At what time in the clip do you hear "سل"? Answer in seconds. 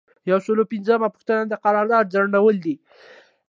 0.45-0.57